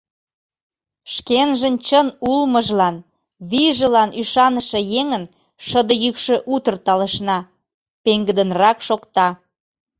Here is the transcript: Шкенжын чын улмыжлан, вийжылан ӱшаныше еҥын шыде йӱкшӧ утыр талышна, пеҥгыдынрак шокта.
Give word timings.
Шкенжын 1.13 1.75
чын 1.87 2.07
улмыжлан, 2.31 2.95
вийжылан 3.49 4.09
ӱшаныше 4.21 4.79
еҥын 4.99 5.23
шыде 5.67 5.95
йӱкшӧ 6.03 6.35
утыр 6.53 6.75
талышна, 6.85 7.39
пеҥгыдынрак 8.03 8.77
шокта. 8.87 9.27